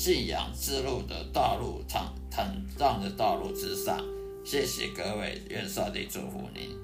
[0.00, 4.00] 信仰之路的道路，坦坦荡的道路之上。
[4.44, 6.78] 谢谢各位，愿上帝祝福您。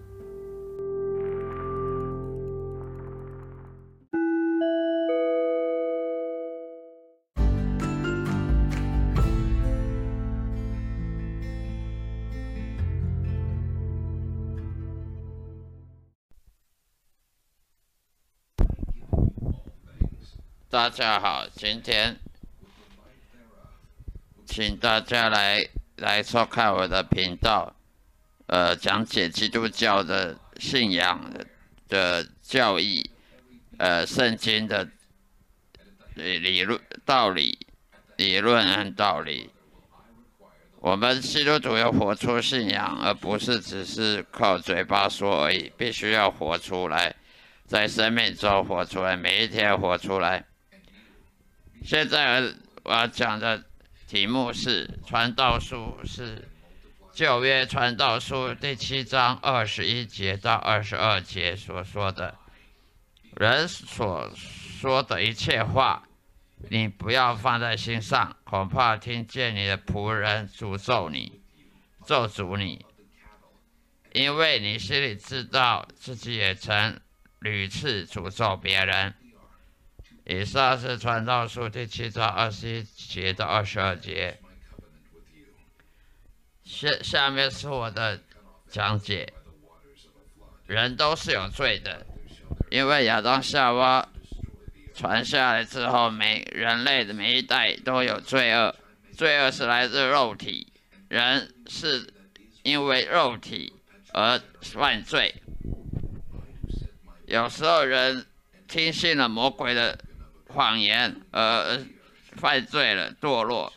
[20.68, 22.16] 大家好，今天。
[24.54, 27.74] 请大家来来收看我的频道，
[28.46, 31.28] 呃，讲解基督教的信仰
[31.88, 33.10] 的教义，
[33.78, 34.88] 呃，圣经的
[36.14, 37.66] 理论道理、
[38.14, 39.50] 理论和道理。
[40.78, 47.12] 我们基督徒要活出信仰，而不是只是靠嘴巴说而已，必须要活出来，
[47.66, 50.44] 在生命中活出来，每一天活出来。
[51.84, 52.40] 现在
[52.84, 53.60] 我要讲的。
[54.06, 56.46] 题目是《传道书》，是
[57.12, 62.36] 旧约《传道书》第七章二十一节到二十二节所说的。
[63.36, 66.06] 人所说的一切话，
[66.68, 71.40] 你不要放在心上，恐怕听见你的仆人诅咒你、
[72.06, 72.84] 咒诅你，
[74.12, 77.00] 因为你心里知道自己也曾
[77.40, 79.14] 屡次诅咒别人。
[80.26, 84.40] 以上是传道书第七章二十一节到二十二节。
[86.64, 88.18] 下下面是我的
[88.66, 89.30] 讲解。
[90.66, 92.06] 人都是有罪的，
[92.70, 94.08] 因为亚当夏娃
[94.94, 98.74] 传下来之后，每人类的每一代都有罪恶。
[99.14, 100.72] 罪恶是来自肉体，
[101.08, 102.10] 人是
[102.62, 103.74] 因为肉体
[104.14, 105.34] 而犯罪。
[107.26, 108.24] 有时候人
[108.66, 109.98] 听信了魔鬼的。
[110.54, 111.84] 谎言而
[112.36, 113.72] 犯罪了，堕落，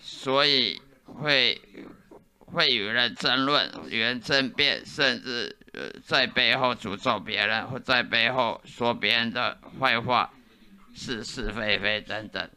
[0.00, 1.60] 所以会
[2.46, 10.30] 会与人争论，与人争辩，甚至呃在背后诅咒别人，或在背后说别人的坏话，
[10.94, 12.50] 是是非非等等。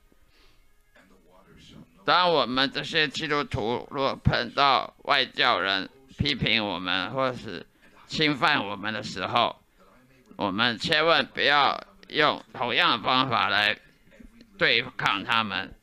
[2.05, 7.65] 当我们这些基督徒若碰到外教人批评我们，或是
[8.07, 9.55] 侵犯我们的时候，
[10.37, 11.88] 我们千万不要。
[12.09, 13.77] 用同样的方法来
[14.57, 15.73] 对抗他们。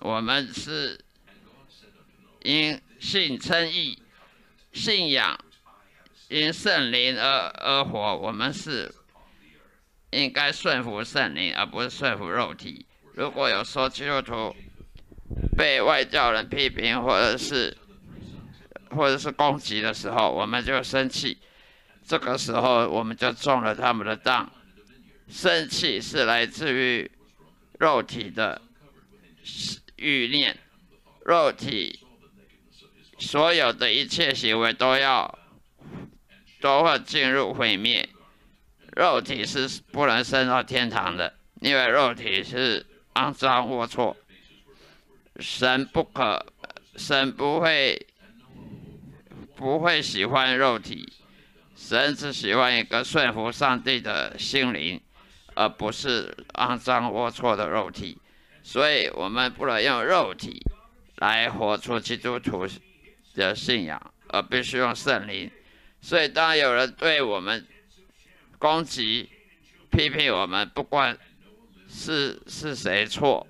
[0.00, 0.98] 我们是
[2.42, 4.00] 因信称义，
[4.72, 5.38] 信仰
[6.28, 8.16] 因圣灵而而活。
[8.16, 8.94] 我们是
[10.10, 12.86] 应该顺服圣灵，而不是顺服肉体。
[13.14, 14.54] 如果有说基督徒
[15.56, 17.76] 被外教人批评，或者是
[18.90, 21.38] 或者是攻击的时候，我们就生气。
[22.06, 24.50] 这个时候，我们就中了他们的当。
[25.28, 27.10] 生气是来自于
[27.78, 28.60] 肉体的
[29.96, 30.56] 欲念，
[31.24, 32.00] 肉体
[33.18, 35.38] 所有的一切行为都要
[36.60, 38.08] 都会进入毁灭。
[38.96, 42.84] 肉体是不能升到天堂的，因为肉体是
[43.14, 44.16] 肮脏龌龊。
[45.38, 46.44] 神不可，
[46.96, 48.06] 神不会
[49.54, 51.12] 不会喜欢肉体，
[51.76, 55.00] 神只喜欢一个顺服上帝的心灵。
[55.58, 58.16] 而不是肮脏龌龊的肉体，
[58.62, 60.64] 所以我们不能用肉体
[61.16, 62.64] 来活出基督徒
[63.34, 65.50] 的信仰，而必须用圣灵。
[66.00, 67.66] 所以，当有人对我们
[68.56, 69.28] 攻击、
[69.90, 71.18] 批评我们，不管
[71.88, 73.44] 是是谁错，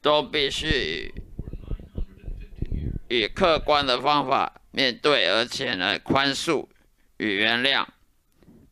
[0.00, 1.12] 都必须
[3.10, 6.66] 以客观的方法面对，而且呢，宽恕
[7.18, 7.86] 与原谅，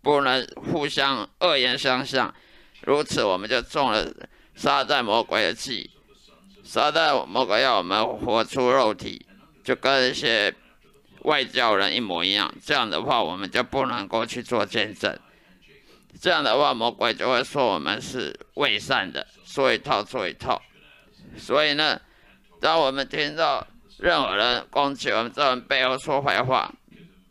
[0.03, 2.35] 不能互相恶言相向。
[2.83, 4.11] 如此，我们就中了
[4.55, 5.91] 撒旦魔鬼的计。
[6.65, 9.27] 撒旦魔鬼要我们活出肉体，
[9.65, 10.55] 就跟一些
[11.23, 12.55] 外教人一模一样。
[12.65, 15.19] 这样的话，我们就不能够去做见证。
[16.21, 20.61] 这样的话，魔鬼就会说我们是伪善的，说一套做一套。
[21.37, 22.01] 所以呢，
[22.61, 23.67] 当我们听到
[23.99, 26.73] 任何人攻击我们这人背后说坏话，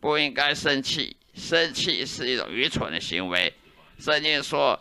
[0.00, 1.16] 不应该生气。
[1.34, 3.52] 生气是一种愚蠢的行为。
[3.98, 4.78] 圣经说。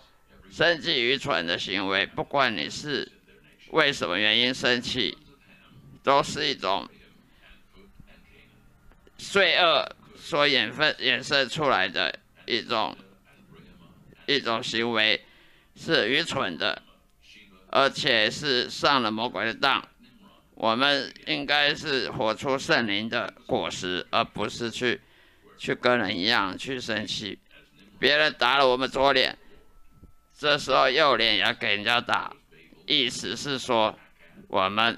[0.51, 3.07] 生气愚蠢的行为，不管你是
[3.69, 5.15] 为什么原因生气，
[6.01, 6.89] 都是一种
[9.15, 12.17] 罪恶所衍分衍生出来的
[12.47, 12.97] 一种
[14.25, 15.23] 一种行为，
[15.75, 16.81] 是愚蠢的，
[17.67, 19.87] 而且是上了魔鬼的当。
[20.55, 24.99] 我们应该是活出圣灵的果实，而不是去
[25.59, 27.37] 去跟人一样去生气。
[27.99, 29.37] 别人打了我们左脸。
[30.35, 32.33] 这时候右脸也要给人家打，
[32.87, 33.99] 意思是说，
[34.47, 34.97] 我们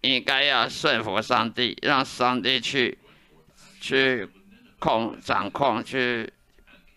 [0.00, 2.98] 应该要顺服上帝，让上帝去
[3.78, 4.26] 去
[4.78, 6.32] 控掌控、去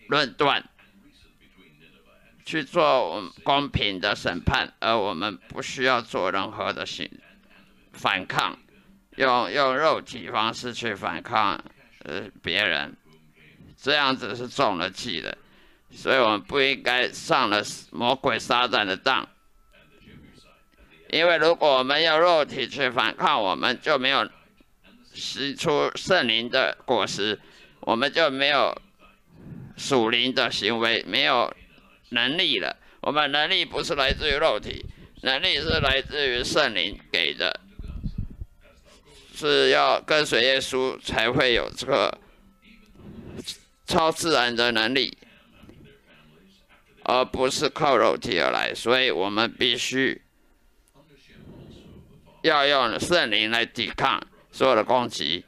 [0.07, 0.63] 论断、
[2.45, 7.11] 去做公平的审判，而我们不需要做任何的行
[7.91, 8.57] 反抗，
[9.17, 11.61] 用用肉体方式去反抗
[12.03, 12.95] 呃别人，
[13.81, 15.37] 这样子是中了计的。
[15.91, 19.27] 所以我们不应该上了魔鬼撒旦的当，
[21.11, 24.27] 因为如果我们用肉体去反抗，我们就没有
[25.13, 27.39] 使出圣灵的果实，
[27.81, 28.75] 我们就没有
[29.77, 31.55] 属灵的行为，没有
[32.09, 32.75] 能力了。
[33.01, 34.83] 我们能力不是来自于肉体，
[35.21, 37.59] 能力是来自于圣灵给的，
[39.47, 42.17] 是要跟随耶稣才会有这个
[43.85, 45.17] 超自然的能力。
[47.05, 50.21] 而不是靠肉体而来，所以我们必须
[52.43, 55.43] 要用圣灵来抵抗所有的攻击，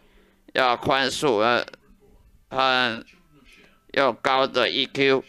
[0.51, 1.65] 要宽恕，呃，
[2.49, 3.05] 很
[3.93, 5.23] 用高的 EQ，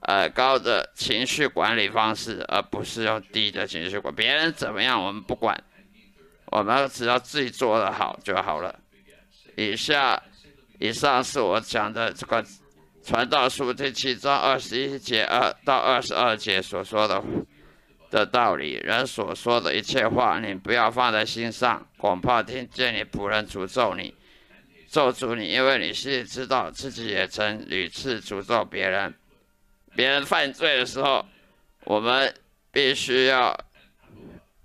[0.00, 4.14] 呃，高的情绪管理方式，而不是用低的情绪管。
[4.14, 5.62] 别人怎么样，我们不管，
[6.54, 8.78] 我们只要自己做得好就好了。
[9.56, 10.22] 以下，
[10.78, 12.44] 以上是我讲的这个。
[13.02, 17.22] 传道书第七章二十一节二到二十二节所说的
[18.10, 24.14] 的道理，人所说的一切话，你不要放在心上，恐怕听见你仆人诅咒你，
[24.88, 29.12] 咒诅你，因为你心里知道自己也曾屡次诅咒别人。
[29.94, 31.26] 别人犯罪的时候，
[31.84, 32.32] 我们
[32.70, 33.54] 必须要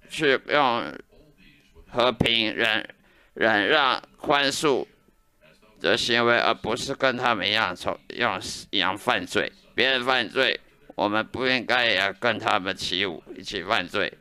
[0.10, 0.94] 去用
[1.92, 2.88] 和平、忍、
[3.34, 4.86] 忍让、宽恕。
[5.82, 8.38] 的行为，而不是跟他们一样从用
[8.70, 9.50] 一样犯罪。
[9.74, 10.60] 别人犯罪，
[10.94, 14.12] 我们不应该也跟他们起舞，一起犯罪。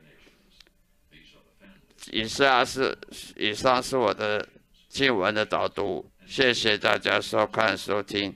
[2.13, 2.97] 以上是
[3.35, 4.47] 以上是我的
[4.89, 8.33] 经文的导读，谢谢大家收看收听，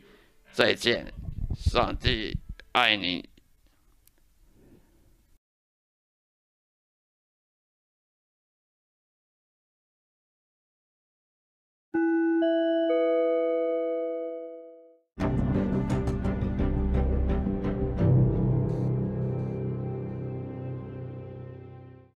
[0.51, 1.07] 再见，
[1.57, 2.37] 上帝
[2.73, 3.32] 爱你。